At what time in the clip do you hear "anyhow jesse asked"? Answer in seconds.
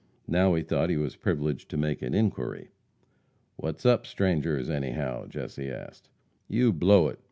4.67-6.09